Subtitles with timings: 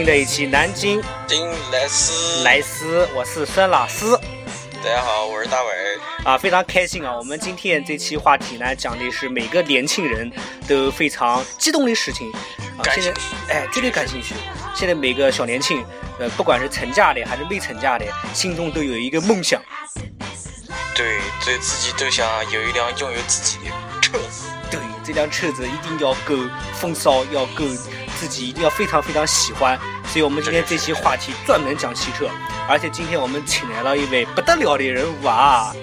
[0.00, 4.06] 新的一期南京丁莱斯，莱斯，我是孙老师
[4.82, 5.70] 大家好，我是大伟。
[6.24, 7.14] 啊，非常开心啊！
[7.14, 10.32] 我们今天这期话题呢，讲的是每个年轻人
[10.66, 13.12] 都非常激动的事情啊，现在
[13.50, 14.34] 哎，绝对感兴趣。
[14.74, 15.84] 现在每个小年轻，
[16.18, 19.60] 呃，不管是成家的还是没成家的，心中都有一个梦想。
[20.96, 24.48] 对，对自己都想有一辆拥有自己的车子。
[24.70, 26.34] 对，这辆车子一定要够
[26.72, 27.66] 风骚，要够
[28.20, 29.78] 自己一定要非常非常喜欢。
[30.06, 32.28] 所以我们今天这期话题专门讲汽车，
[32.68, 35.74] 而且今天我们请来了一位不得了的人物啊，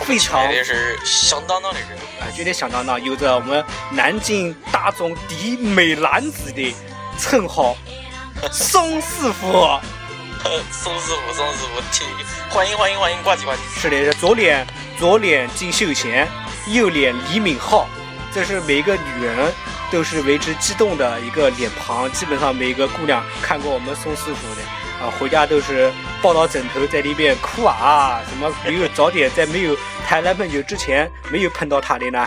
[0.00, 1.88] 非常也是响当当的人。
[2.20, 6.72] 啊，绝对响当当，有着我们南京大众第一美男子的
[7.18, 7.76] 称号，
[8.52, 9.80] 宋师傅。
[10.70, 12.06] 宋师傅，宋师傅，请
[12.50, 13.80] 欢迎欢迎欢迎，呱唧呱唧。
[13.80, 14.66] 是的，是左脸
[14.98, 16.28] 左脸金秀贤，
[16.68, 17.84] 右脸李敏镐，
[18.34, 19.52] 这是每一个女人
[19.92, 22.10] 都是为之激动的一个脸庞。
[22.10, 24.62] 基本上每一个姑娘看过我们宋师傅的
[25.00, 29.76] 啊，回家都是抱到枕头在里边哭啊，怎么没有早点在没有
[30.08, 32.26] 谈男朋友之前没有碰到他的呢？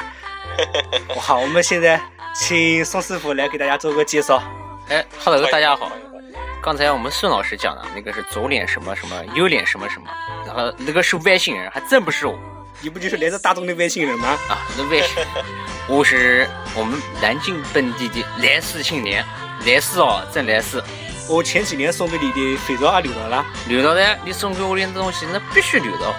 [1.20, 2.00] 好，我们现在
[2.34, 4.42] 请宋师傅来给大家做个介绍。
[4.90, 5.92] 哎，Hello，大家好
[6.62, 10.08] 刚才我们孙老师讲的那个是左脸什么什么，右脸什么什么，
[10.46, 12.38] 然后那个是外星人，还真不是我
[12.82, 14.38] 你不就是来自大众的外星人吗？
[14.48, 15.26] 啊，那外星，
[15.88, 19.26] 我是我们南京本地的来世青年，
[19.66, 20.84] 来世哦，真来世。
[21.28, 26.14] 我前几年送给你的肥皂也留着了，留着的，你送给我的东西，那必须留着，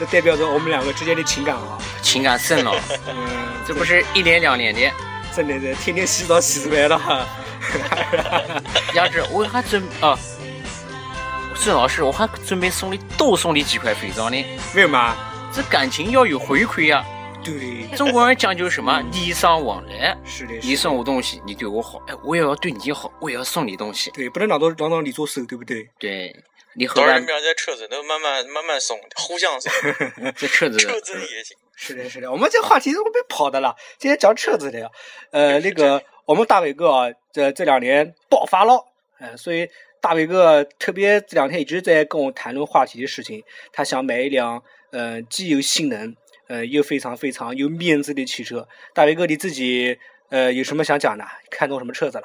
[0.00, 1.78] 这代表着我们两个之间的情感啊。
[2.02, 2.72] 情感深了，
[3.06, 3.28] 嗯，
[3.66, 4.90] 这不是一年两年的。
[5.36, 7.24] 真的是天天洗澡洗出来了哈。
[8.94, 10.18] 亚子，我还准啊，
[11.54, 14.44] 孙老师，我还准备送你多送你几块肥皂呢。
[14.74, 15.14] 为什么？
[15.54, 17.04] 这感情要有回馈呀、
[17.42, 19.00] 对，中国人讲究什么？
[19.12, 20.16] 礼尚往来。
[20.24, 24.10] 是的，你是的，送我东西，你对我好，哎，我也要对你好，我也要送你东西。
[24.12, 25.88] 对，不能老到让到你做手，对不对？
[25.98, 26.34] 对，
[26.74, 29.72] 你后到时候来你们俩在车子都慢慢慢慢送，互相送，
[30.36, 31.56] 这车子车子也行。
[31.74, 33.74] 是的，是的，我们这话题怎么被跑的了。
[33.98, 34.90] 今天讲车子的，
[35.30, 38.84] 呃， 那个我们大伟哥啊，这这两年爆发了，
[39.18, 39.68] 呃，所以
[40.00, 43.42] 大伟哥特别这两天一直在跟我谈论话题的事情，
[43.72, 46.16] 他想买一辆呃既有性能，
[46.48, 48.68] 呃又非常非常有面子的汽车。
[48.94, 49.98] 大伟哥你自己
[50.30, 51.24] 呃有什么想讲的？
[51.50, 52.24] 看中什么车子了？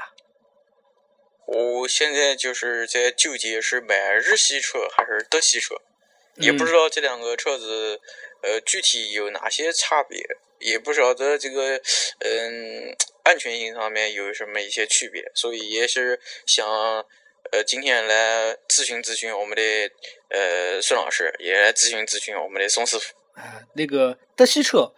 [1.46, 5.76] 我现在就是在纠结是买日系车还是德系车，
[6.36, 8.00] 也嗯不知道这两个车子
[8.42, 10.26] 呃具体有哪些差别，
[10.60, 11.76] 也不晓得这个
[12.20, 16.66] 嗯安全性上面有什么一些区别，所以也是想
[17.54, 19.62] 呃今天来咨询咨询我们的
[20.30, 23.14] 呃孙老师，也来咨询咨询我们的宋师傅。
[23.40, 24.92] 啊，那个德系车，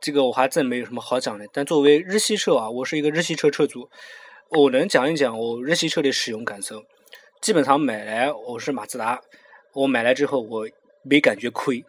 [0.00, 1.44] 这个我还真没有什么好讲的。
[1.52, 3.90] 但作为日系车啊，我是一个日系车车主，
[4.50, 6.84] 我能讲一讲我日系车的使用感受。
[7.42, 9.20] 基本上买来我是马自达，
[9.72, 10.68] 我买来之后我
[11.02, 11.84] 没感觉亏，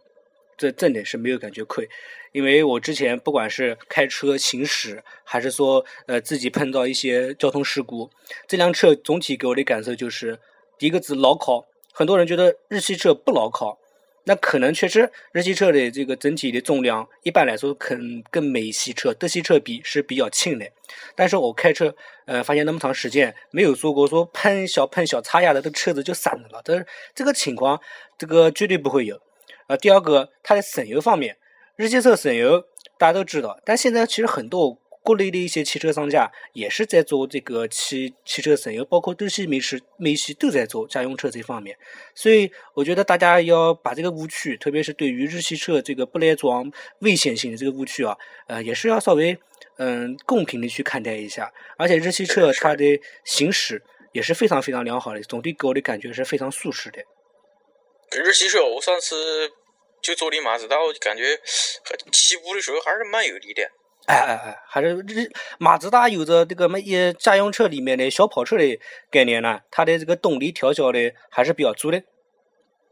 [0.60, 1.90] 这真的是没有感觉亏，
[2.34, 8.12] 因为我之前不管是开车行驶，还是说呃自己碰到一些交通事故，
[8.46, 10.38] 这辆车总体给我的感受就是
[10.80, 11.66] 一个字牢靠。
[11.94, 13.80] 很多人觉得日系车不牢靠，
[14.26, 20.70] 那可能确实日系车的这个整体的重量，一般来说肯跟美系车、德系车比是比较轻的。
[21.16, 21.96] 但是我开车，
[22.26, 26.62] 呃，发现那么长时间没有做过说喷小喷小擦压的，这车子就散了。
[26.66, 26.86] 这
[27.16, 27.82] 这个情况，
[28.18, 29.22] 这个绝对不会有。
[29.70, 31.38] 呃，第二个，它的省油方面，
[31.76, 32.66] 日系车省油
[32.98, 34.74] 大家都知道，但现在其实很多
[35.04, 41.78] 国内的一些汽车商家也是在做这个汽汽车省油，包括德系、美系、美系都在做家用车这方面。
[42.16, 48.18] 所以我觉得大家要把这个误区，特别是对于日系车这个不来装危险性的这个误区啊，
[48.48, 49.38] 呃，也是要稍微
[49.78, 51.54] 嗯公平的去看待一下。
[51.78, 53.84] 而且日系车它的行驶
[54.14, 57.04] 也是非常非常良好的，总体给我的感觉是非常舒适的。
[58.12, 59.52] 日系车我上次
[60.02, 61.36] 就坐的马自达，我就感觉
[61.84, 63.64] 和起步的时候还是蛮有力的。
[64.06, 65.30] 哎哎哎，还是日
[65.60, 68.80] 马自达有着这个么一家用车里面的小跑车的
[69.12, 72.02] 概念呢，它的这个动力调校的还是比较足的。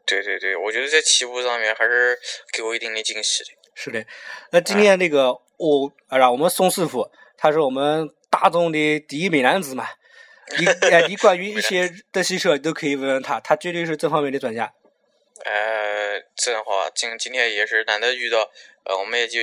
[0.06, 2.18] 对对对，我觉得在起步上面还是
[2.54, 3.50] 给我一定的惊喜的。
[3.74, 4.06] 是的，
[4.52, 9.88] 那今天那个我啊，我们宋师傅他是我们大众的第一美男子嘛，
[10.60, 14.72] 你 哎，你关于一些德系车都可以问问他，他绝对是这方面的专家。
[15.46, 18.50] 呃，正好今今天也是难得遇到，
[18.84, 19.40] 呃，我们也就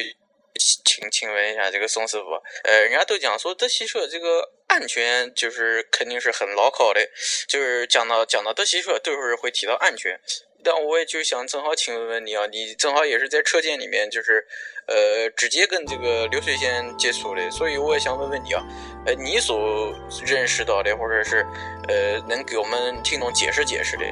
[0.58, 7.00] 请请问一下这个宋师傅，呃，人家都讲说德系车这个安全就是肯定是很牢靠的，
[7.48, 10.20] 就是讲到讲到德系车，都是会提到安全。
[10.66, 14.46] 但我也就想正好请问问你啊，你正好也是在车间里面，就是
[14.86, 18.64] 呃直接跟这个流水线接触的，所以我也想问问你啊，
[19.04, 19.94] 呃，你所
[20.24, 21.44] 认识到的，或者是
[21.86, 24.06] 呃能给我们听众解释解释的，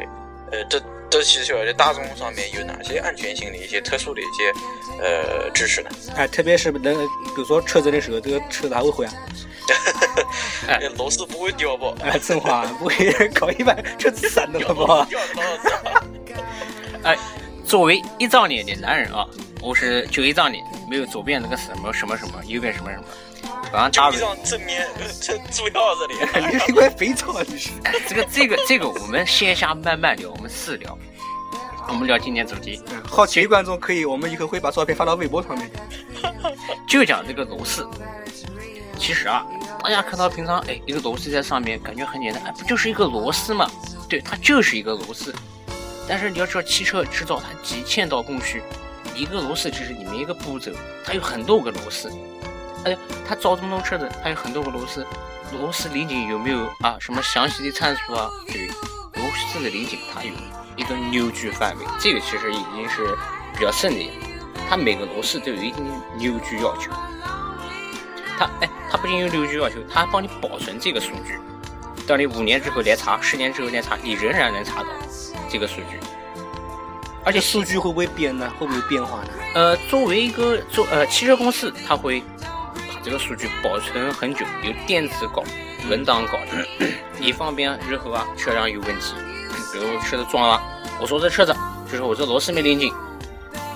[0.50, 0.78] 呃，这
[1.12, 4.50] 德德系车的大众上面有哪些安全性的一些特殊的一些
[4.98, 5.90] 呃知识呢？
[6.16, 9.12] 哎，特别是能，比如说车子的时候，这个车子还会坏啊，
[10.68, 11.94] 哎呃螺丝不会掉不？
[12.02, 14.86] 哎，真话不会搞一半车子散的了不？
[15.04, 17.18] 掉的老哎，
[17.66, 19.26] 作为一张脸的男人啊，
[19.60, 23.04] 我是就一张脸，没有左边那个什么什么什么，右边什么什么。
[23.70, 26.14] 刚刚大伟，就一张正面呃这主要这里。
[26.52, 27.70] 你是一块肥皂，你是。
[27.84, 30.98] 哎，这个这个这个，我们线下慢慢聊，我们私聊。
[31.88, 35.68] 我们聊今天主题，嗯好奇的观众可以，我们以后会把照片发到微博上面。
[36.86, 37.86] 就讲这个螺丝。
[38.98, 39.44] 其实啊，
[39.82, 43.68] 大家看到平常哎一个螺丝在上面，感觉很简单，哎不就是一个螺丝吗？
[44.08, 45.34] 对，它就是一个螺丝。
[46.06, 48.62] 但是你要知道，汽车制造它几千道工序，
[49.16, 50.70] 一个螺丝只是里面一个步骤，
[51.04, 52.12] 它有很多个螺丝。
[52.84, 52.96] 哎，
[53.26, 55.06] 它造这么多车子，它有很多个螺丝，
[55.52, 56.96] 螺丝拧紧有没有啊？
[56.98, 58.30] 什么详细的参数啊？
[58.46, 58.66] 对，
[59.14, 60.32] 螺丝的拧紧它有
[60.76, 63.16] 一个扭矩范围，这个其实已经是
[63.54, 64.10] 比较深的，
[64.68, 66.90] 它每个螺丝都有一定的扭矩要求。
[68.38, 71.38] 它哎，它不仅有扭矩要求，它还帮你保存这个数据。
[72.04, 74.88] 当你五年之后来查，十年之后来查，你仍然能查到
[75.48, 76.00] 这个数据。
[77.24, 78.50] 而且数据会不会变呢？
[78.58, 79.28] 会不会变化呢？
[79.54, 82.51] 呃，作为一个做呃汽车公司，它会把
[83.02, 85.42] 这个数据保存很久，有电子稿、
[85.90, 86.88] 文档稿的，
[87.20, 89.14] 以方便日后啊车辆有问题，
[89.72, 90.62] 比如车子撞了，
[91.00, 91.54] 我说这车子
[91.90, 92.92] 就是我这螺丝没拧紧，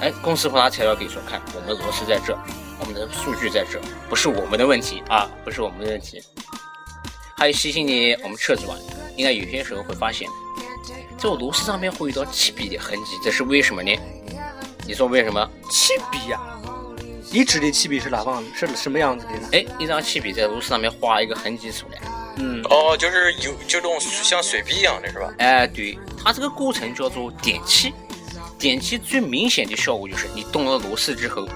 [0.01, 2.39] 哎，公司会拿材料给你说，看我们的螺丝在这，
[2.79, 6.23] 我们的数据在这，不是我们的问题啊，不是我们的问题。
[7.37, 8.77] 还有细心的我们车主啊，
[9.17, 10.29] 应该有些时候会发现，
[11.19, 13.91] 这个螺丝上面会有一道起笔的痕迹，这是为什么呢？
[14.87, 15.51] 你说为什么？
[15.69, 16.41] 起笔呀、
[17.31, 19.49] 你指的起笔是哪方是什么样子的呢？
[19.53, 21.99] 哎，一张起笔在螺丝上面画一个痕迹出来。
[22.39, 25.33] 嗯，哦，就是有就这种像水笔一样的是吧？
[25.39, 27.93] 哎，对，它这个过程叫做点漆。
[28.59, 31.47] 点漆最明显的效果就是你动了螺丝之后，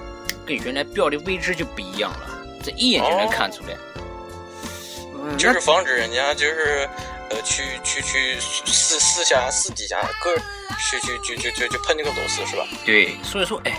[0.45, 3.77] 跟原来标的位置就不一样了，这一眼就能看出来。
[5.23, 6.89] 嗯就是防止人家就是
[7.31, 10.37] 呃去去去私私下私底下个
[10.91, 12.67] 去去去去去去喷那个螺丝是吧？
[12.85, 13.79] 对，所以说，哎，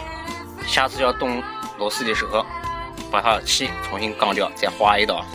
[0.67, 1.43] 下次要动
[1.81, 2.45] 螺丝的时候，
[3.11, 5.25] 把它漆重新钢掉，再划一刀。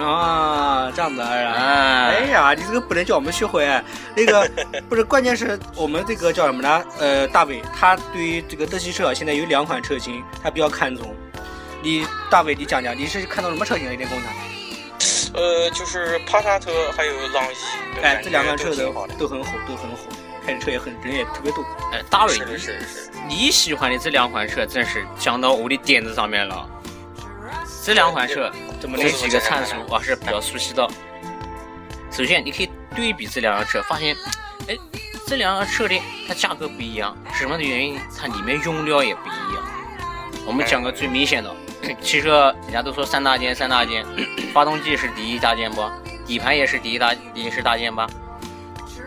[0.00, 1.30] 啊，这样子啊。
[1.30, 3.64] 啊，哎呀，你这个不能叫我们学会，
[4.16, 4.50] 那个
[4.90, 6.84] 不是，关键是我们这个叫什么呢？
[6.98, 11.14] 呃，大伟他对于这个德系车现在有两款车型，他比较看重。
[11.80, 13.90] 你大伟，你讲讲，你是看到什么车型啊？
[13.92, 15.40] 有点跟我讲。
[15.40, 19.06] 呃，就是帕萨特还有朗逸，哎，这两款车都都挺好。
[19.18, 20.08] 都很火，都很火，
[20.44, 21.62] 开的车也很人也特别多。
[21.92, 23.11] 哎，大伟，是的，是的，是的。
[23.28, 26.68] 你喜欢的这两款车真是讲到我的点子上面了。
[27.84, 28.50] 这两款车
[28.80, 30.88] 怎么几个参数我是比较熟悉的。
[32.10, 34.14] 首先，你可以对比这两辆车，发现，
[34.68, 34.76] 哎，
[35.26, 37.98] 这两辆车的它价格不一样，是什么的原因？
[38.18, 39.64] 它里面用料也不一样。
[40.46, 41.54] 我们讲个最明显的，
[42.00, 44.04] 汽车人家都说三大件，三大件，
[44.52, 45.82] 发动机是第一大件不？
[46.26, 48.06] 底盘也是第一大也是大件吧？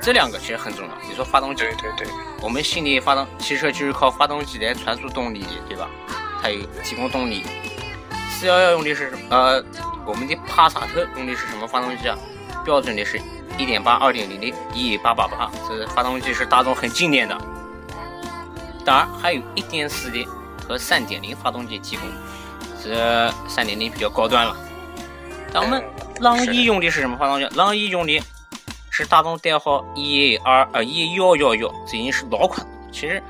[0.02, 0.92] 这两个其实很重要。
[1.08, 2.08] 你说发动机，对对对，
[2.46, 5.90] 我们新的发动汽车就是靠发动机来传输动力的，对吧？
[6.40, 7.44] 它有提供动力。
[8.30, 9.12] 四幺幺用的是？
[9.32, 9.66] 呃，
[10.06, 12.16] 我们的帕萨特用的是什么发动机啊？
[12.64, 13.20] 标准的是
[13.58, 17.36] 1.8、2.0的 E888，这发动机是大众很经典的。
[18.86, 20.24] 当然还有一点四的
[20.68, 22.08] 和3.0发动机提供，
[22.84, 24.56] 这3.0比较高端了。
[25.52, 25.84] 但我们
[26.20, 27.48] 朗逸用的是什么发动机？
[27.56, 28.22] 朗逸用的
[28.98, 32.66] 是大众代号 E A 二呃 E 幺幺幺，这已经是老款。
[32.94, 33.22] 其实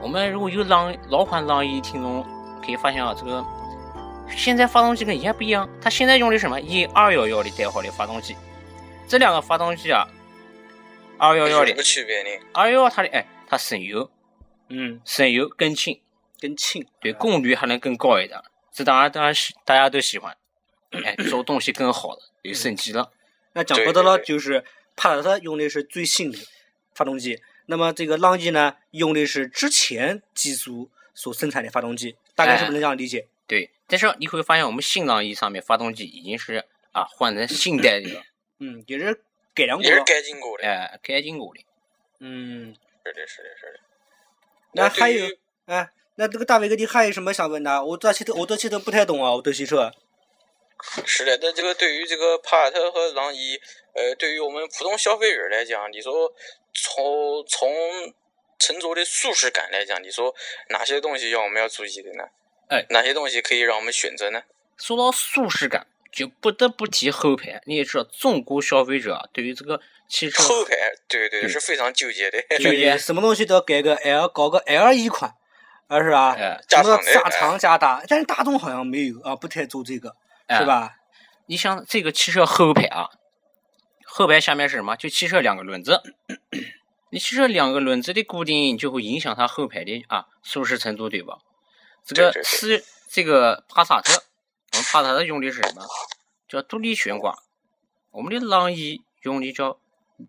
[0.00, 2.24] 我们如果有朗老款朗逸听众，
[2.64, 3.44] 可以发现啊，这个
[4.34, 8.34] 现在发动机跟以前不一样，它现在用的什么 E 二幺幺的代号的发动机。
[9.06, 10.08] 这两个发动机啊，
[11.18, 12.42] 二幺幺的什么区别呢？
[12.54, 14.08] 二幺幺它的哎，它省油，
[14.70, 16.00] 嗯，省油更轻，
[16.40, 16.86] 更轻。
[17.02, 18.40] 对，功率还能更高一点。
[18.72, 20.34] 这当然当然是大家都喜欢，
[21.04, 23.10] 哎，做东西更好了，有升级了。
[23.52, 24.64] 那讲白的了，对对对就是
[24.96, 26.38] 帕萨特用的是最新的
[26.94, 33.26] 发动机，那么这个朗逸呢，用的是之前技术所生产的发动机，大概是不是能这样理解？
[33.46, 38.22] 对，但是你会发现我们新朗逸上面发动机已经是啊换成新代的了，
[38.60, 39.20] 嗯，也是
[39.54, 40.02] 改良过也是。
[40.04, 40.66] 改进过的。
[40.66, 41.64] 哎，改进过的。
[42.20, 43.80] 嗯，是的，是的，是的。
[44.74, 45.26] 那还有
[45.66, 47.84] 哎，那这个大伟哥，你还有什么想问的？
[47.84, 49.92] 我这汽车，我这汽车不太懂啊，我德系车。
[51.06, 53.58] 是的，那这个对于这个帕萨特和朗逸，
[53.94, 56.32] 呃，对于我们普通消费者来讲，你说
[56.74, 57.72] 从从
[58.58, 60.34] 乘坐的舒适感来讲，你说
[60.70, 62.24] 哪些东西要我们要注意的呢？
[62.68, 64.42] 哎哪些东西可以让我们选择呢？
[64.78, 67.60] 说到舒适感，就不得不提后排。
[67.66, 70.74] 你也知道，中国消费者啊，对于这个汽车后排，
[71.06, 72.40] 对对对是非常纠结的。
[72.58, 75.34] 纠 结什么东西都要改个 L，搞个 L 一款，
[75.88, 76.34] 啊是吧？
[76.38, 80.14] 哎什么加长加长加大，但是大众好像没有啊，不太做这个，哎
[80.58, 80.96] 是吧？
[81.46, 83.08] 你想这个汽车后排啊，
[84.06, 84.96] 后排下面是什么？
[84.96, 86.02] 就汽车两个轮子。
[87.10, 91.38] 你汽车两个轮子的固定就会影响它后排的啊舒适程度，对吧？
[92.06, 94.22] 这个是这个帕萨特，
[94.72, 95.84] 我们帕萨特用的是什么？
[96.48, 97.34] 叫独立悬挂。
[98.12, 99.78] 我们的朗逸用的叫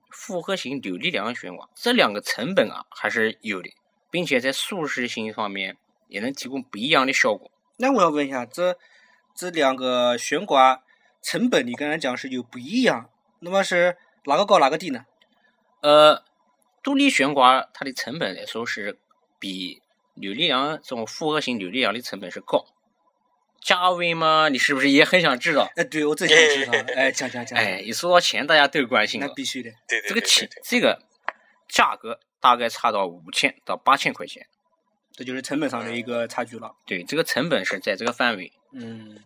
[0.10, 1.70] 复合型扭力梁悬挂。
[1.76, 3.70] 这两个成本啊还是有的，
[4.12, 5.78] 并且在舒适性方面
[6.08, 7.50] 也能提供不一样的效果。
[7.78, 8.78] 那我要问一下，这
[9.36, 10.84] 这两个悬挂
[11.22, 13.10] 成本，你刚才讲是有不一样，
[13.40, 15.06] 那么是哪个高哪个低呢？
[15.82, 16.24] 呃，
[16.82, 19.00] 独立悬挂它的成本来说是
[19.40, 19.82] 比
[20.16, 22.66] 扭力梁这种复合型扭力梁的成本是高。
[23.60, 25.72] 价位嘛，你是不是也很想知道？
[25.78, 29.28] 哎，对我真想知道，哎，讲讲讲，哎，一说到钱，大家都关心了。
[29.28, 29.70] 那必须的。
[29.88, 31.02] 对对对对这个钱，这个
[31.70, 34.46] 价格大概差到五千到八千块钱。
[35.14, 36.76] 这就是成本上的一个差距了。
[36.86, 38.52] 对，这个成本是在这个范围。
[38.74, 39.24] 嗯，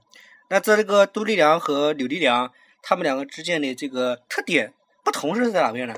[0.50, 4.74] 那这个独立梁和扭力梁，它们两个之间的这个特点
[5.04, 5.96] 不同是在哪边呢？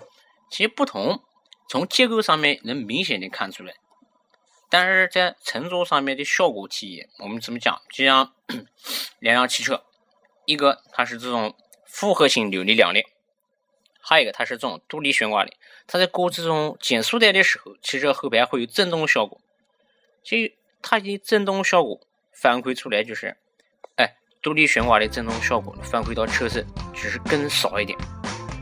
[0.51, 1.23] 其实不同，
[1.67, 3.73] 从结构上面能明显的看出来，
[4.69, 7.81] 但是在乘坐上面的效果体验，我们怎么讲？
[7.91, 8.33] 就像
[9.19, 9.83] 两辆汽车，
[10.45, 13.03] 一个它是这种复合型扭力梁的，
[13.99, 15.51] 还有一个它是这种独立悬挂的。
[15.87, 19.41] 它在过这种减速带的时候，汽车后排会有震动效果，
[20.23, 21.99] 所以它的震动效果
[22.39, 23.35] 反馈出来就是，
[23.97, 24.09] 哎，
[24.41, 27.99] 独立悬挂的震动效果反馈到车身只是更少一点，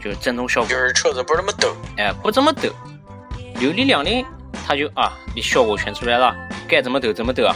[0.04, 1.76] 就是震动效果就是车子不是那么抖。
[1.98, 2.70] 哎，不怎么抖。
[3.60, 4.26] 扭力梁的，
[4.66, 6.36] 它就啊，你效果全出来了，
[6.68, 7.56] 该怎么抖怎么抖啊。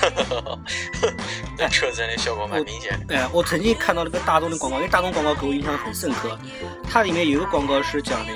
[1.58, 3.16] 那车真的效果蛮明显的。
[3.16, 6.38] 哎，我曾经看到那个大众的广告，因为大众广告给我印象很深刻。
[6.88, 8.32] 它里面有个广告是讲的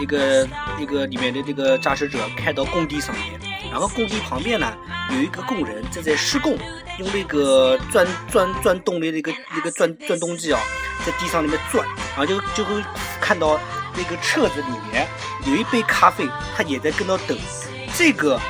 [0.00, 3.38] 一个一个里面的这个驾驶者开到工地上面，
[3.70, 4.72] 然后工地旁边呢
[5.10, 6.56] 有一个工人正在施工，
[6.98, 10.60] 用那个钻钻钻洞的那个那个钻钻洞机啊，
[11.04, 12.82] 在地上里面钻，然后就就会
[13.20, 13.60] 看到
[13.96, 15.06] 那个车子里面
[15.46, 17.34] 有一杯咖啡，它也在跟着抖。
[17.94, 18.40] 这个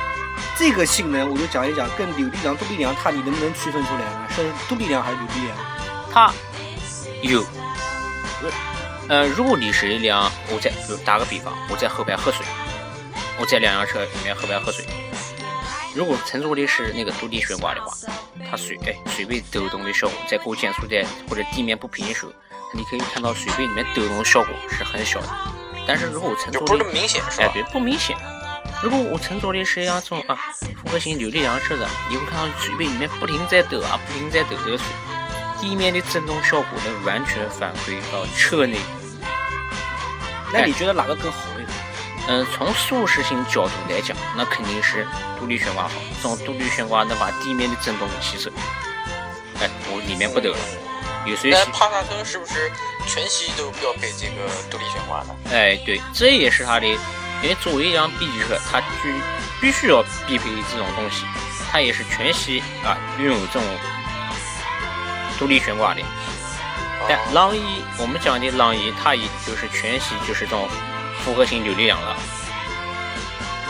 [0.57, 4.27] 这个性能我就讲一讲，跟扭力梁、独立梁它你能不能区分出来呢？
[4.35, 5.57] 是独立梁还是扭力梁？
[6.11, 6.33] 它
[7.21, 7.45] 有，
[9.09, 10.71] 呃，如果你是一辆，我在
[11.03, 12.45] 打个比方，我在后排喝水，
[13.39, 14.85] 我在两辆车里面后排喝水，
[15.95, 17.95] 如果乘坐的是那个独立悬挂的话，
[18.49, 22.31] 它水哎水杯抖动的效果，在过减速带或者地面不平的时候，
[22.73, 25.27] 你可以看到水杯里面抖动的效果是很小的。
[25.85, 27.45] 但是如果我乘坐的不明显，是吧？
[27.45, 28.17] 哎对不明显，
[28.81, 30.35] 如果我乘坐的是一辆这种啊
[30.81, 34.85] 复合型扭力梁车子，你会看到水杯里面不停在抖啊，不停在抖这个水，
[35.61, 38.79] 地面的震动效果能完全反馈到车内。
[40.51, 41.37] 那你觉得哪个更好？
[42.27, 45.05] 嗯，从舒适性角度来讲，那肯定是
[45.37, 45.91] 独立悬挂好。
[46.21, 48.49] 这种独立悬挂能把地面的震动给吸收。
[49.59, 50.57] 哎，我里面不抖了，
[51.25, 51.57] 有谁吸？
[51.57, 52.71] 那帕萨特是不是
[53.05, 55.35] 全系都标配这个独立悬挂呢？
[55.51, 59.11] 哎，对，这也是它的，因为作为一辆 B 级车，它必
[59.59, 61.25] 必须要必配这种东西，
[61.69, 63.63] 它也是全系啊拥有这种
[65.37, 66.01] 独立悬挂的。
[67.07, 70.69] 但哦朗逸，我们讲的朗逸，它也就是全系就是这种
[71.23, 72.15] 复合型扭力梁了。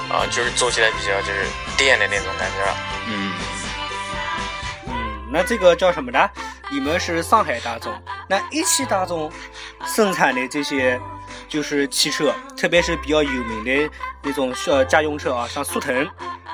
[0.10, 2.78] 啊，就是做起来比较就是电的那种感觉了。
[3.08, 3.32] 嗯，
[4.88, 4.94] 嗯，
[5.32, 6.30] 那这个叫什么呢？
[6.72, 7.94] 你们是上海大众，
[8.28, 9.32] 那一汽大众
[9.86, 11.00] 生产的这些
[11.48, 13.90] 就是汽车，特别是比较有名的
[14.24, 16.08] 那种小家用车啊，像速腾，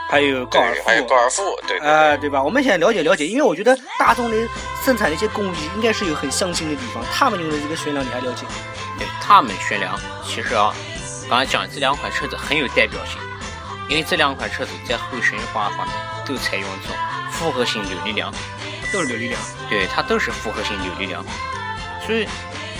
[0.10, 2.18] 还有高尔，夫，还有高尔夫，对对啊、对。
[2.18, 2.42] 对吧？
[2.42, 4.38] 我们先了解了解，因为我觉得大众的
[4.84, 7.04] 生产的一些工艺应该是有很相近的地方。
[7.14, 8.46] 他们用的这个悬梁你还了解？
[8.98, 10.74] 对，他们悬梁其实啊，
[11.30, 13.22] 刚才讲这两款车子很有代表性，
[13.88, 15.96] 因为这两款车子在后悬挂方面
[16.26, 16.98] 都采用这种
[17.30, 18.34] 复合型扭力梁，
[18.92, 19.40] 都是扭力梁。
[19.70, 21.24] 对，它都是复合型扭力梁，
[22.04, 22.28] 所以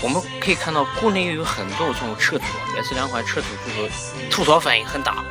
[0.02, 5.24] 我们可以看到国内有很多这种车主啊，在这两款车主就是吐槽反应很大。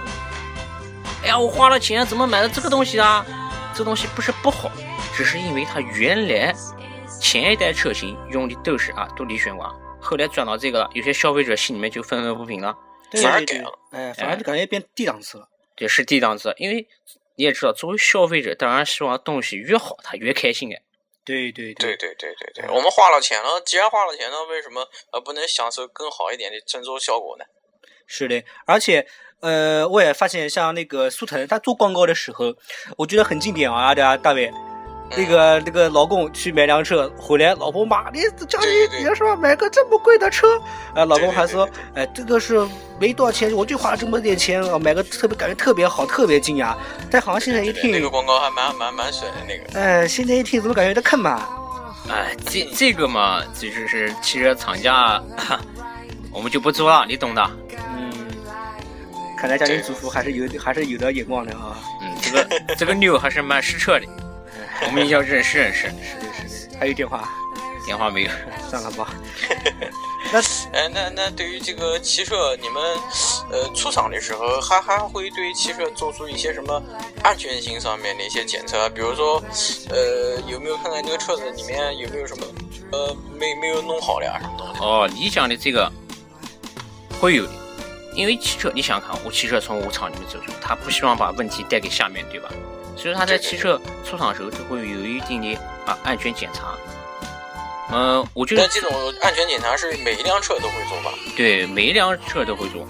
[1.21, 3.25] 哎呀，我花了钱，怎么买的这个东西啊？
[3.75, 4.71] 这东西不是不好，
[5.13, 6.55] 只是因为它原来
[7.19, 9.69] 前一代车型用的都是啊独立悬挂，
[10.01, 12.73] 后来转到这个了，有些消费者心里面就愤愤不平了。
[13.11, 15.47] 对对对反而改了，哎，反而就感觉变低档次了。
[15.75, 16.87] 对是低档次，因为
[17.35, 20.81] 你也知道，作为消费者，当然希望东西越好，他越开心哎。
[21.23, 27.45] 对对对对对对对，我们花了钱了，既然花了钱了，为什么呃不能享受更好一点的制作效果呢？
[28.07, 29.07] 是的，而且
[29.41, 32.55] 呃，我也发现像那个苏腾，他做广告的时候，
[32.97, 34.51] 我觉得很经典啊，对啊，大卫。
[35.15, 40.47] 那个那个老公去买辆车回来，老婆骂你叫你别说买个这么贵的车，
[40.93, 42.65] 啊，老公还说哎，这个是
[42.99, 46.75] 没多少钱，我就花了这么点钱啊，买个特别感觉特别好，特别惊讶。
[47.09, 49.79] 但好像现在一听对那，个广告还蛮蛮蛮水的那个。
[49.79, 51.47] 哎，现在一听怎么感觉有点坑嘛？
[52.09, 55.21] 哎，这这个嘛，这就是汽车厂家，
[56.33, 57.51] 我们就不说了，你懂的。
[57.95, 58.11] 嗯，
[59.37, 61.77] 看来家庭主妇还是有还是有点眼光的啊。
[62.01, 62.47] 嗯，这个
[62.77, 64.07] 这个妞还是蛮实车的，
[64.87, 65.87] 我们要认识认识。
[65.89, 67.29] 是的，是的，还有电话，
[67.85, 68.31] 电话没有？
[68.69, 69.13] 算了吧。
[70.73, 72.83] 哎，那那对于这个汽车，你们
[73.51, 76.81] 呃出厂的时候，还还会对汽车做出一些什么
[77.23, 78.87] 安全性上面的一些检测？
[78.91, 79.43] 比如说，
[79.89, 82.45] 呃，有没有看看这个车子里面有没有什么
[82.91, 84.79] 呃没没有弄好的啊什么东西？
[84.81, 85.91] 哦，你讲的这个
[87.19, 87.51] 会有的，
[88.13, 92.49] 因为汽车，你想想看，我汽车从我厂里面走出，他不希望把问题带给下面，对吧？
[92.99, 96.75] 所以他在汽车出厂的时候就会有一定的啊安全检查。
[97.91, 98.91] 嗯、我觉得这种
[99.21, 101.17] 安全检查是每一辆车都会做吧？
[101.35, 102.85] 对每一辆车都会做，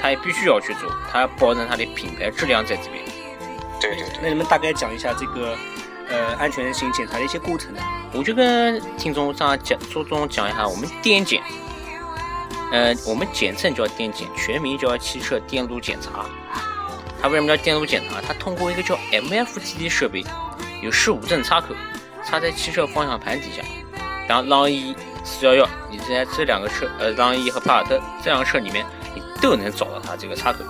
[0.00, 3.02] 他也必须要去做，他要保证它的品牌质量在这边。
[3.80, 4.18] 对对对。
[4.22, 5.56] 那你们大概讲一下这个
[6.08, 7.82] 呃安全性检查的一些过程呢？
[8.12, 11.42] 我就跟听众上讲，着重讲一下我们电检。
[12.70, 16.24] 呃，我们简称叫电检，全名叫汽车电路检查。
[17.20, 18.20] 它为什么叫电路检查？
[18.20, 20.24] 它通过一个叫 MFT 的设备，
[20.82, 21.74] 有十五针插口，
[22.24, 23.62] 插在汽车方向盘底下。
[24.26, 30.60] 然后朗逸、四幺幺，你在这两个车，呃，朗逸和帕萨特这两个车里面，你都能找到它这个插口。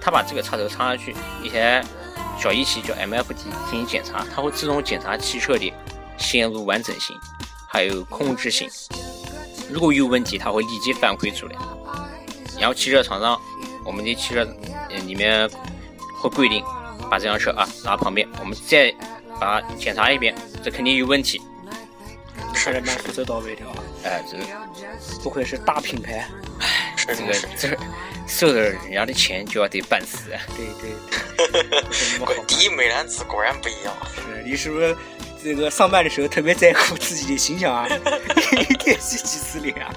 [0.00, 1.82] 它把这个插头插上去，一台
[2.38, 5.72] 小仪器叫 MFT 进行检查，它会自动检查汽车的
[6.18, 7.16] 线路完整性，
[7.68, 8.68] 还有控制性。
[9.70, 11.56] 如果有问题，它会立即反馈出来。
[12.58, 13.40] 然后汽车厂商，
[13.84, 14.46] 我们的汽车
[15.04, 15.48] 里面
[16.28, 16.64] 会规定，
[17.10, 18.92] 把这辆车啊拿旁边，我们再
[19.40, 21.40] 把它检查一遍，这肯定有问题。
[22.54, 23.72] 看着蛮负责到位的啊，
[24.04, 24.44] 哎，这个
[25.22, 26.26] 不愧是大品牌。
[26.60, 27.32] 哎这个。
[27.56, 27.78] 这
[28.26, 30.32] 收了人家的钱就要得办事。
[30.32, 31.62] 啊对对
[32.26, 33.94] 对， 第一美男子果然不一样。
[34.16, 34.96] 是你是不是
[35.44, 37.86] 这个上班的时候特别在乎自己的形象啊？
[38.68, 39.94] 一天洗几次脸啊？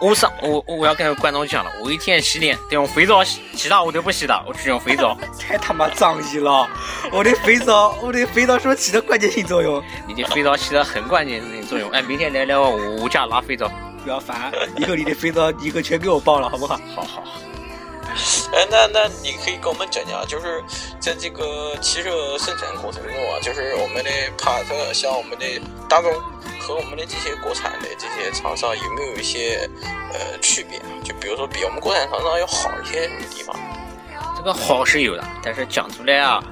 [0.00, 5.16] 我上我我要跟观众讲了，我一天洗脸得用肥皂洗，其他我都不洗的，我只用肥皂。
[5.40, 6.68] 太他妈仗义了！
[7.10, 9.82] 我的肥皂，我的肥皂是不是起了关键性作用？
[10.06, 11.90] 你的肥皂起了很关键性作用。
[11.90, 13.70] 哎，明天来来我我家拿肥皂。
[14.04, 16.78] 不要烦，以后你的肥皂 以后全给我报了，好不好？
[16.94, 17.32] 好好好。
[18.52, 20.62] 哎，那那你可以跟我们讲讲，就是
[21.00, 25.44] 在这个汽车生产过程中啊，就是我们的帕萨特，像我们的
[25.88, 26.12] 大众
[26.66, 29.70] 和我们的这些国产的这些厂商有没有一些
[30.12, 30.86] 呃区别啊？
[31.04, 33.56] 就比如说比我们国产厂商要好一些什么地方？
[34.36, 36.42] 这个好是有的，但是讲出来啊，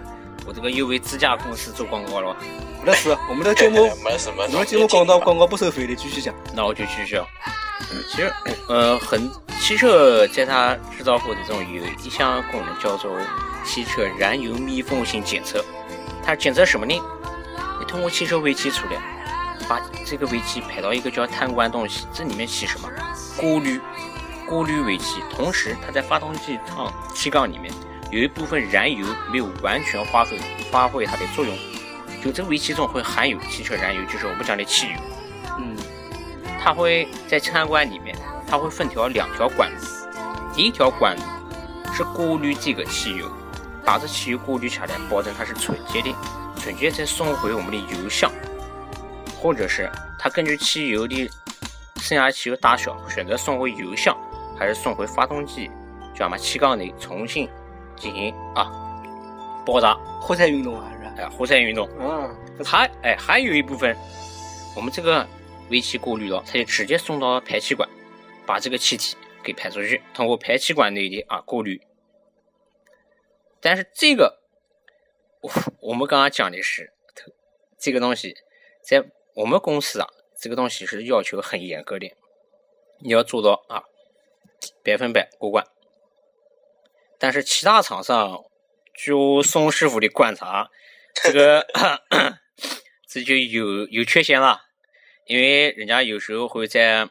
[0.46, 2.36] 我这个又为自家公司做广告了，
[2.80, 6.32] 没得事，我们的节目， 没什么，我们节目广告广告不收费的，继续讲。
[6.54, 7.26] 那我就继续啊。
[8.08, 8.32] 其实，
[8.68, 9.28] 呃，很
[9.60, 13.10] 汽车在它制造过程中有一项功能叫做
[13.64, 15.64] 汽车燃油密封性检测，
[16.24, 16.94] 它检测什么呢？
[17.80, 19.00] 你通过汽车尾气出来，
[19.68, 22.88] 把这个尾气排到一个叫碳管东西，这里面起什么？
[23.36, 23.80] 过滤，
[24.48, 25.22] 过滤尾气。
[25.30, 27.72] 同时，它在发动机舱气缸里面
[28.10, 30.38] 有一部分燃油没有完全发挥
[30.70, 31.56] 发挥它的作用，
[32.22, 34.92] 就这尾气中会含有汽车燃油，就是我们讲的汽油。
[35.58, 35.76] 嗯，
[36.62, 40.08] 它会在餐馆里面，它会分条两条管子，
[40.54, 41.22] 第一条管子
[41.94, 43.30] 是过滤这个汽油，
[43.84, 46.14] 把这汽油过滤下来，保证它是纯洁的，
[46.60, 48.30] 纯洁再送回我们的油箱，
[49.44, 51.30] 或者是它根据汽油的
[51.96, 54.16] 剩下汽油大小，选择送回油箱，
[54.58, 55.70] 还是送回发动机，
[56.14, 57.46] 就要把气缸内重新
[57.94, 58.72] 进行啊
[59.66, 61.14] 爆炸，活塞运动啊，是吧？
[61.18, 61.86] 哎活塞运动。
[62.00, 63.94] 嗯，还哎还有一部分，
[64.74, 65.28] 我们这个
[65.68, 67.86] 尾气过滤了，它就直接送到排气管，
[68.46, 71.78] 把这个气体给排出去，通过排气管内的啊过滤。
[73.60, 74.38] 但是这个，
[75.42, 76.94] 我我们刚刚讲的是，
[77.78, 78.34] 这个东西
[78.82, 79.04] 在
[79.34, 82.14] 我们公司啊，这个东西是要求很严格的，
[83.00, 83.84] 你要做到啊
[84.82, 85.66] 百分百过关。
[87.18, 88.44] 但是其他厂商，
[88.92, 90.70] 据我宋师傅的观察，
[91.14, 91.66] 这个
[93.08, 94.62] 这就有有缺陷了，
[95.26, 97.08] 因为人家有时候会在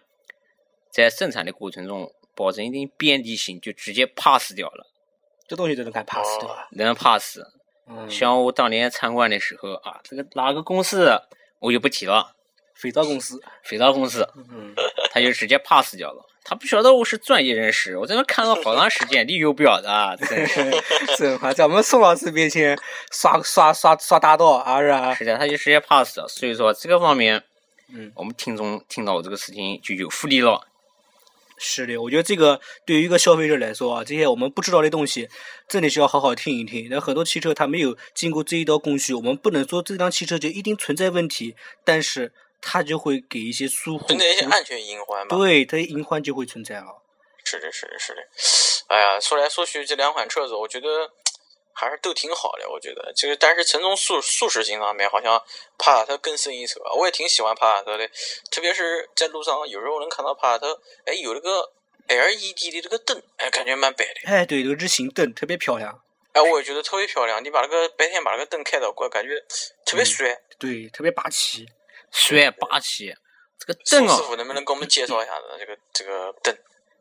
[0.90, 4.88] 在生产的过程中保证一定便利性，就直接 pass 掉了，
[5.48, 6.68] 这东西都能干 pass 对吧？
[6.72, 7.40] 能 pass。
[7.86, 11.20] 嗯，像我当年参观的时候啊，这个哪个公司
[11.64, 12.36] 我就不提了，
[12.76, 14.76] 肥皂公司，肥皂公司，嗯，
[15.12, 16.22] 他就直接 pass 掉了。
[16.44, 20.70] 他不晓得我是专业人士，我在那看了好长时间，你有不要的啊，真是。
[21.18, 22.78] 真话在我们宋老师面前
[23.14, 25.16] 耍耍耍耍大刀啊是啊？
[25.16, 26.28] 是的，他就直接 pass 了。
[26.28, 27.42] 所以说这个方面，
[27.94, 30.60] 嗯，我们听众听到我这个事情就有福利了。
[31.66, 35.30] 是的，我觉得这个对于一个消费者来说啊，这些我们不知道的东西，
[35.70, 36.90] 真的是要好好听一听。
[36.92, 45.38] 那很多汽车它没有经过这一道工序，我们不能说这辆汽车就一定存在问题，但是它就会给一些疏忽，存在一些安全隐患吧。
[45.38, 47.02] 对，它的隐患就会存在了。
[47.46, 48.22] 是的，是的，是的。
[48.88, 51.10] 哎呀，说来说去，这两款车子，我觉得
[51.74, 52.70] 还是都挺好的。
[52.70, 55.42] 我觉得就是，但是从从舒舒适性上面，好像
[55.78, 56.94] 帕萨特更胜一筹啊。
[56.94, 58.08] 我也挺喜欢帕萨特的，
[58.52, 61.72] 特别是在路上，有时候能看到帕萨特，哎，有那个
[62.08, 64.22] LED 的这个灯，哎，感觉蛮白的。
[64.26, 66.02] 哎，对，这个日行灯特别漂亮，
[66.34, 67.44] 哎，我也觉得特别漂亮。
[67.44, 69.40] 你把那个白天把那个灯开到过，感觉
[69.86, 70.42] 特别帅。
[70.58, 71.68] 对，特别霸气。
[72.16, 73.12] 帅霸气，
[73.58, 76.56] 这个宋灯啊，师傅能不能给我们介绍一下子这个这个灯？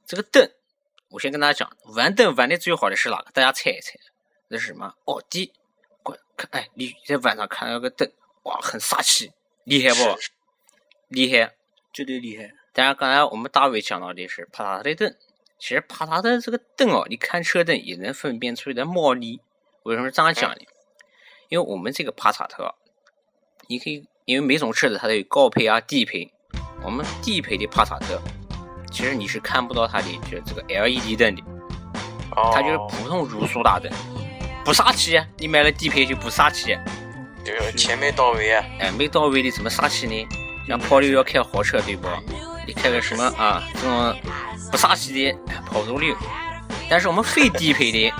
[0.07, 0.51] 这个灯，
[1.11, 3.31] 我先跟大家讲，玩灯玩的最好的是哪个？
[3.35, 3.93] 大家猜一猜，
[4.53, 4.95] 那是什么？
[5.07, 5.51] 奥迪。
[6.03, 8.13] 过看，哎，你在晚上看那个灯，
[8.43, 9.33] 哇，很杀气，
[9.65, 10.19] 厉害不？
[11.09, 11.55] 厉害。
[11.91, 12.53] 绝对厉害。
[12.75, 15.17] 当然，刚才我们大卫讲到的是帕萨特的灯，
[15.59, 19.41] 其实帕萨特这个灯哦，你看车灯也能分辨出来的猫腻。
[19.85, 20.59] 为什么这样讲呢？
[21.49, 22.75] 因为我们这个帕萨特啊，
[23.69, 26.31] 你可以因为每种车子它都有高配啊、低配，
[26.85, 28.21] 我们低配的帕萨特，
[28.91, 31.43] 其实你是看不到它的就是这个 LED 灯的，
[32.37, 33.91] 哦，它就是普通卤素大灯，
[34.65, 35.21] 不杀气。
[35.39, 36.79] 你买了低配就不杀气，
[37.45, 38.65] 就是钱没到位啊。
[38.79, 40.29] 哎，没到位的怎么杀气呢？
[40.69, 42.09] 像跑六要开豪车对不？
[42.67, 43.63] 你开个什么啊？
[43.75, 44.17] 这种
[44.71, 46.17] 不杀气的哎跑不溜。
[46.89, 48.13] 但是我们非低配的，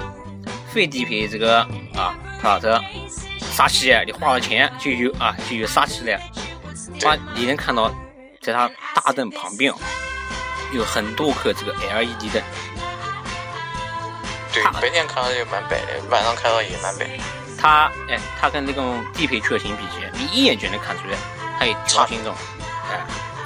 [0.73, 1.61] 非低配这个
[1.95, 2.83] 啊帕萨特
[3.39, 6.19] 杀气，你花了钱就有啊就有杀气了。
[7.05, 7.89] 哇，你能看到
[8.41, 9.77] 在它大灯旁边哦
[10.73, 12.43] 有很多颗这个 LED 灯，
[14.53, 17.07] 对，白天看到就蛮白的，晚上看到也蛮白。
[17.59, 21.17] 它哎它跟那种低配车型比起来，你一眼就能看出来
[21.59, 22.37] 它有条形状，
[22.91, 23.01] 哎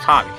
[0.04, 0.30] 差别。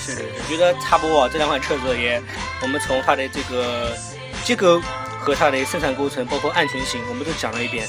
[0.00, 1.28] 是的，我觉得差不多啊。
[1.30, 2.22] 这两款车子也，
[2.62, 3.96] 我们从它的这个
[4.44, 4.80] 结构
[5.18, 7.86] 和它的生产过程，包括安全性，我们都讲了一遍。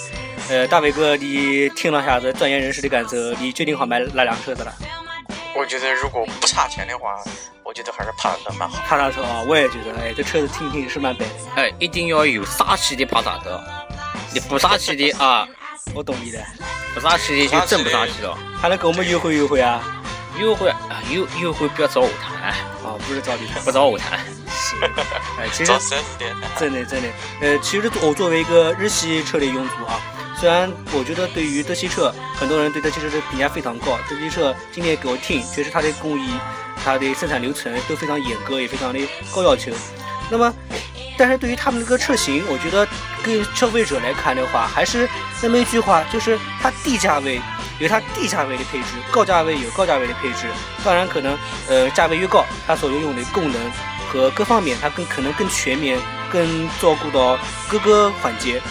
[0.50, 4.74] 呃，大伟哥，你听了下子专业人士的感受，你决定好买哪辆车子了？
[5.56, 7.16] 我觉得如果不差钱的话，
[7.68, 8.82] 我觉得还是帕萨特蛮好。
[8.88, 11.32] 帕萨特啊，我也觉得，哎，这车子听听是蛮白的。
[11.58, 13.62] 哎，一定要有杀气的帕萨特，
[14.34, 15.46] 你不杀气的啊，
[15.94, 16.42] 我懂你的，
[16.94, 18.38] 不杀气的就真不杀气了。
[18.58, 19.84] 还能给我们优惠优惠啊？
[20.40, 24.18] 优惠啊，优优惠不要找我谈，啊，不是找你谈，不找我谈。
[24.50, 24.76] 是，
[25.38, 25.74] 哎，其实。
[26.58, 27.10] 真的真的，
[27.42, 30.00] 呃，其实我作为一个日系车的用户啊，
[30.40, 36.30] 虽然我觉得对于德系车，很多人对德系车的评价非常高，德系车今天给我听，确实它的工艺、
[36.84, 39.00] 它的生产流程都非常严格，也非常的
[39.34, 39.72] 高要求。
[40.30, 40.54] 那么，
[41.18, 42.88] 但是对于他们这个车型，我觉得
[43.24, 45.10] 跟消费者来看的话，还是
[45.42, 47.42] 那么一句话，就是它低价位
[47.80, 50.46] 有它低价位的配置，高价位有高价位的配置。
[50.84, 51.36] 当然，可能
[51.68, 53.60] 呃价位越高，它所拥有的功能
[54.08, 55.98] 和各方面，它更可能更全面，
[56.32, 58.62] 更照顾到各个环节。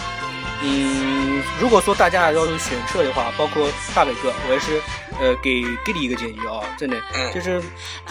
[0.63, 4.81] 嗯，如果说大家要是选车的话，包括大伟哥，我也是
[5.19, 7.61] 呃给给你一个建议啊，真的，嗯就是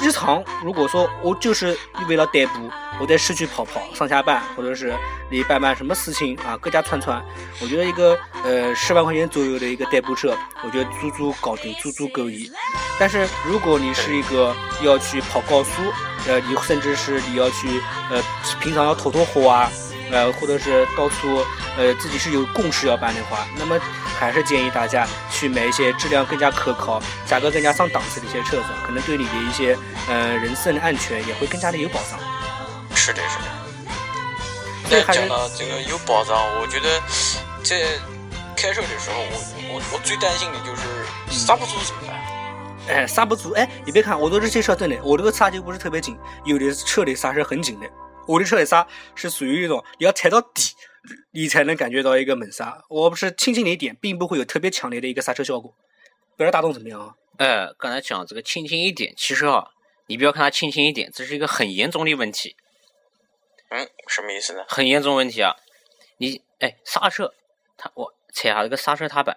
[0.01, 1.77] 日常如果说我就是
[2.09, 4.95] 为了代步，我在市区跑跑上下班，或者是
[5.29, 7.21] 你办办什么事情啊，各家串串，
[7.61, 12.51] 我觉得一个呃十万块钱左右的一个代步车，我觉得足足搞定，足足够意。
[12.99, 15.83] 但是如果你是一个要去跑高速，
[16.29, 18.23] 呃，你甚至是你要去呃
[18.61, 19.71] 平常要拖拖货啊，
[20.11, 21.45] 呃，或者是到处
[21.77, 23.79] 呃自己是有公事要办的话，那么
[24.19, 29.77] 还是建议大家去买一些质量更加可靠、价格更加上档次的一些车子，可能对你的一些
[30.09, 32.19] 呃人身安全也会更加的有保障。
[32.95, 33.45] 是的，是的。
[34.89, 37.01] 但所以还是讲到这个有保障，我觉得
[37.63, 37.99] 在
[38.57, 40.83] 开车的时候，我我我最担心的就是
[41.29, 42.17] 刹不住怎么办？
[42.89, 43.51] 哎，刹不住。
[43.51, 47.87] 哎，你别看我的这些车真的，我这个刹就不是特别紧，有的车的刹是很紧的。
[48.27, 50.75] 我的车的刹是属于一种你要踩到底，
[51.31, 52.85] 你才能感觉到一个猛刹。
[52.89, 55.75] 我不是轻轻的一点，并不会有特别强烈的一个刹车效果。
[56.37, 57.15] 不知道大众怎么样啊？
[57.39, 59.71] 呃，刚才讲这个轻轻一点，其实啊，
[60.07, 62.57] 你不要看它轻轻一点，这是一个很严重的问题，
[63.69, 64.65] 嗯，什么意思呢？
[64.69, 65.55] 很严重问题啊！
[66.19, 67.35] 你哎，刹车，
[67.77, 69.37] 它我踩下这个刹车踏板，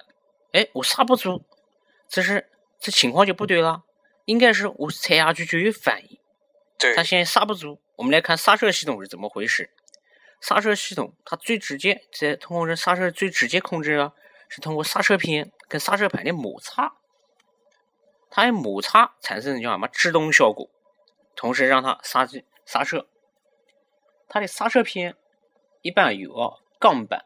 [0.54, 1.44] 哎，我刹不住，
[2.08, 2.50] 这是
[2.80, 3.84] 这情况就不对了，
[4.26, 6.19] 应该是我踩下去就有反应，
[6.80, 7.82] 对它，现在刹不住。
[7.98, 9.70] 我们来看刹车系统是怎么回事。
[10.40, 14.14] 刹车系统它最直接在通过这刹车最直接控制啊，
[14.48, 16.94] 是通过刹车片跟刹车盘的摩擦，
[18.30, 20.70] 它的摩擦产生的叫什么制动效果，
[21.36, 23.06] 同时让它刹机刹车。
[24.30, 25.18] 它的刹车片
[25.82, 27.26] 一般由啊钢板、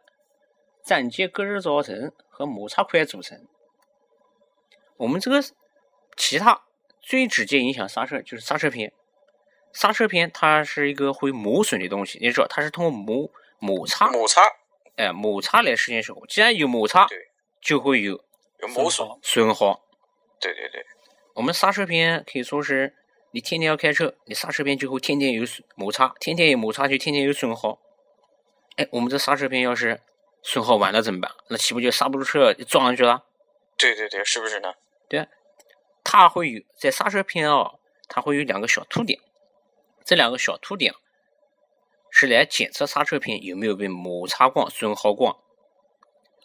[0.85, 3.45] 粘接隔热造层和摩擦块组成。
[4.97, 5.43] 我们这个
[6.17, 6.63] 其他
[6.99, 8.91] 最直接影响刹车就是刹车片。
[9.73, 14.41] 刹车片它是一个会磨损的东西，你知道它是通过磨摩擦，摩擦，
[14.95, 16.25] 哎摩擦来实现效果。
[16.27, 17.07] 既然有摩擦，
[17.59, 18.23] 就会有
[18.59, 19.81] 有磨损，损耗。
[20.39, 20.85] 对对对，
[21.33, 22.95] 我们刹车片可以说是
[23.31, 27.79] 你天天要开车，你刹车片就会天天有损摩擦，天天有摩擦就天天有损耗。
[28.75, 30.01] 哎，我们这刹车片要是
[30.41, 31.31] 损耗完了怎么办？
[31.47, 33.23] 那岂不就刹不住车撞上去了？
[33.77, 34.73] 对对对，是不是呢？
[35.07, 35.27] 对
[36.03, 37.71] 它会有在刹车片啊，
[38.07, 39.19] 它会有两个小凸点，
[40.05, 40.93] 这两个小凸点
[42.09, 45.35] 是来检测刹车片有没有被摩擦光、损耗光。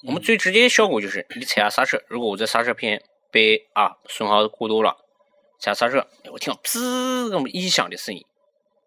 [0.04, 4.96] 我们最直接的效果就是你踩下刹车，如果我这刹车片被啊损耗过多了，
[5.58, 8.24] 踩下刹车，哎我听到滋这么异响的声音，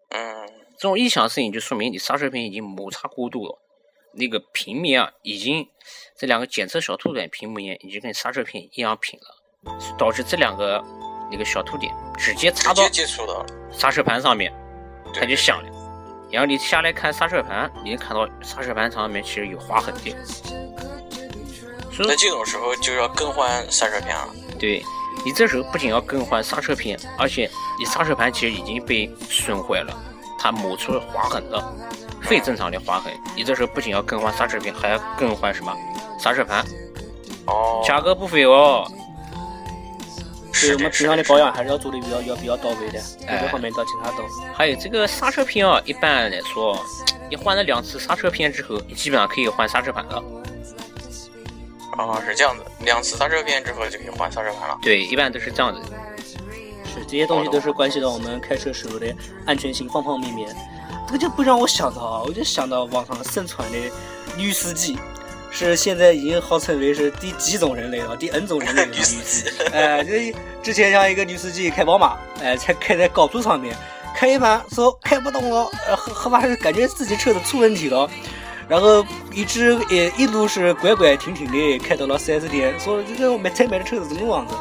[0.08, 3.58] 嗯，这种异响声音就说明你刹车片已经摩擦过度了，
[4.14, 5.68] 那个平面啊已经
[6.16, 10.82] 这两个检测小凸点平面已经跟刹车片一样平了，导致这两个
[11.30, 14.50] 那个小凸点直接直插到接接触到了，刹车盘上面，
[15.12, 15.68] 它就响了。
[16.30, 20.16] 然后你下来看刹车盘，你能看到刹车盘上面其实有划痕的。
[21.92, 24.28] 所以，那这种时候就要更换刹车片了。
[24.58, 24.82] 对
[25.24, 29.94] 你这时候不仅要更换刹车片，而且你刹车盘其实已经被损坏了，
[30.38, 31.74] 它磨出了划痕了，
[32.22, 33.12] 非正常的划痕。
[33.36, 35.76] 你这时候不仅要更换刹车片，还要更换什么
[36.18, 36.64] 刹车盘，
[37.46, 38.90] 哦，价格不菲哦。
[40.62, 44.18] 所以我们平常的保养还是要做的比较要比较到位的，哎这方面要检查到。
[44.54, 46.78] 还有这个刹车片啊，一般来说，
[47.28, 50.22] 你换了两次刹车片之后，你基本上可以换刹车盘了。
[51.98, 54.78] 哦，是这样子，两次刹车片之后就可以换刹车盘了。
[54.80, 55.80] 对，一般都是这样子。
[56.84, 59.14] 是这些东西都是关系到我们开车时候的
[59.46, 60.54] 安全性方方面面。
[61.06, 63.78] 这个就不让我想到啊，我就想到网上盛传的
[64.36, 64.98] 女司机，
[65.52, 68.88] 是现在已经号称为是第几种人类了，第 N 种人类了。
[68.96, 73.76] 女司机，哎，这之前像一个女司机开宝马，哎，才开在高速上面，
[74.16, 78.08] 开一半说开不动了，呃，后后是感觉自己车子出问题了，
[78.66, 84.54] 然后一直也一路是拐拐停停的开到了 4S 店，说这个买才买的车子怎么样子？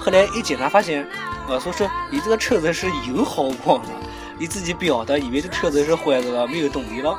[0.00, 1.06] 后来一检查发现，
[1.48, 3.90] 呃，说是你这个车子是有耗光了，
[4.38, 7.18] 你自己表的，以为这车子是坏的了，没有动力了。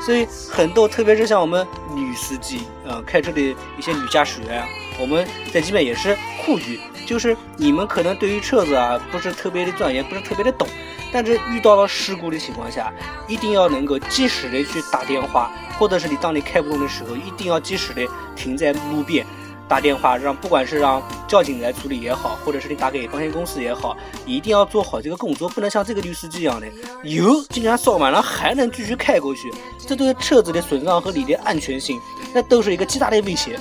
[0.00, 4.64] 所以很多，特别是像我们女司机，呃，开车的一些女驾驶员，
[4.98, 10.66] 我们在这边也是呼吁，就是你们可能对于车子啊不是特别的钻研，不是特别的懂，
[11.12, 12.92] 但是遇到了事故的情况下，
[13.28, 19.24] 一定要能够及时的去打电话，或者是你当你开不动的时候，一定要及时的停在路边。
[19.70, 26.66] 打电话让不管是让交警来处理也好，或者是你打给保险公司也好，一定要做好这个工作，不能像这个女司机一样的
[27.04, 29.48] 油竟然烧完了还能继续开过去，
[29.86, 32.00] 这对车子的损伤和你的安全性，
[32.34, 33.56] 那都是一个极大的威胁。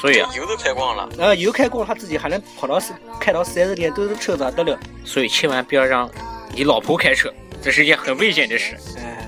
[0.00, 4.78] 所以啊，油都开光了，呃，油开光，他自己还能跑到四开到 4S 店，都是车子啊得了。
[5.04, 6.10] 所以千万不要让
[6.54, 8.74] 你老婆开车，这是一件很危险的事。
[8.96, 9.26] 哎，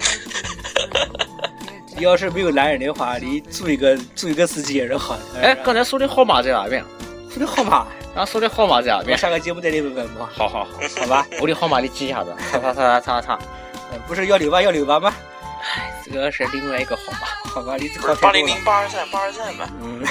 [2.01, 5.23] 你要是没有男人的话，你租一个租一个司机也是好的。
[5.43, 6.83] 哎，刚才说的号码在哪边？
[7.31, 9.19] 说的号码，刚才说的号码在哪边？
[9.19, 11.27] 下个节目再给你问问吧，好好好，好吧？
[11.43, 13.39] 我的号码你记一下子，叉叉叉叉叉。
[13.93, 15.13] 呃不是幺六八幺六八吗？
[15.77, 17.19] 哎这个是另外一个号码。
[17.51, 18.33] 好吧，你这个八。
[18.33, 20.03] 零零八二三八二三吧，嗯，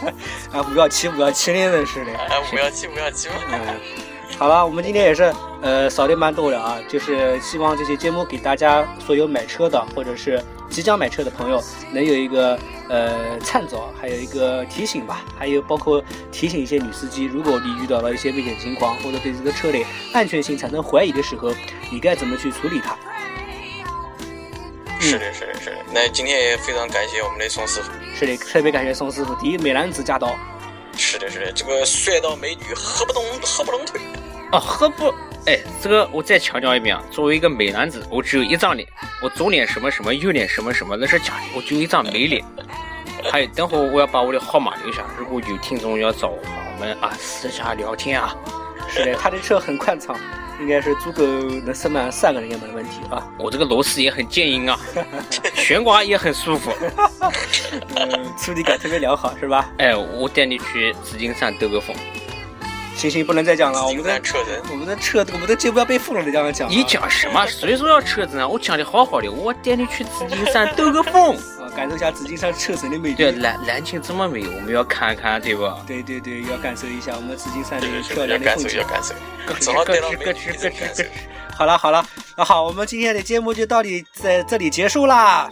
[0.50, 2.12] 啊，五幺七五幺七零的是的。
[2.14, 3.58] 哎，五幺七五幺七嘛，嗯，
[4.38, 5.30] 好了，我们今天也是
[5.60, 10.42] 呃扫的蛮多的啊，就是希望这期节目给大家所有买车的或者是
[10.74, 12.58] 即将买车的朋友能有一个
[12.88, 19.78] 呃参照，还有一个提醒吧，还有包括提醒一些女司机，如果你遇到了一些危险情况或者对这个车的
[20.12, 21.54] 安全性产生怀疑的时候，
[21.92, 22.98] 你该怎么去处理它？
[24.98, 25.76] 是的，是的，是的。
[25.92, 30.36] 那今天也非常感谢我们的宋师傅，是的，特别感谢宋师傅，第一美男子驾到。
[30.96, 34.00] 是的，是的，这个帅到美女合不动合不拢腿，
[34.54, 35.12] 哦，何不？
[35.46, 38.88] 哎，这个我再强调一遍啊，作为一个美男子，我只有一张脸，
[39.20, 42.42] 我左脸什么什么，右脸什么什么，那是假的，我就有一张美脸。
[43.30, 48.34] 还有，等会儿我要把我的号码留下，如果有听众要找我，我们啊私下聊天啊。
[48.88, 50.16] 是的，他的车很宽敞，
[50.60, 51.24] 应该是足够
[51.64, 53.26] 能塞满三个人也没问题啊。
[53.38, 54.78] 我这个螺丝也很坚硬啊，
[55.56, 56.72] 悬挂也很舒服。
[57.96, 59.70] 嗯，处理感特别良好，是吧？
[59.78, 61.94] 哎，我带你去紫金山兜个风。
[62.96, 66.70] 行行，不能再讲了，我们的山车神，我们的车，我们的节目要被封了，你这样讲啊。
[66.72, 67.44] 你讲什么？
[67.46, 68.48] 谁说要车子呢？
[68.48, 71.36] 我讲的好好的，我带你去紫金山 兜个风。
[71.36, 73.40] 啊，感受一下紫金山车神的美对，丽。
[73.40, 75.82] 蓝蓝青这么美，我们要看看，对吧？
[75.86, 78.86] 对对对，要感受一下我们紫金山的漂对，要感受，亮的风景要。
[78.86, 79.14] 感受。
[79.46, 81.56] 咯正好吱咯吱咯带到美女吱咯吱一直感受咯吱。
[81.56, 85.50] 好了好了，那好，我们今天的节目就到底在这里结束啦。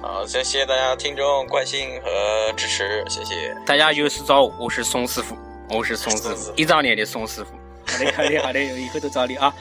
[0.00, 3.54] 好，谢谢大家听众关心和支持，谢谢。
[3.66, 5.36] 大家有事找我，我是宋师傅，
[5.72, 7.52] 我是宋师傅，一张脸的宋师傅。
[7.86, 9.52] 好的好的好的，以后都找你啊。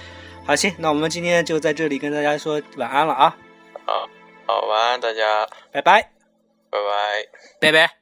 [0.46, 3.36] 好，行，那我们今天就在这里跟大家说晚安了啊，
[3.86, 4.10] 好，
[4.46, 6.02] 好，晚安大家，拜拜。
[6.70, 7.72] 拜拜。
[7.72, 8.01] 拜拜。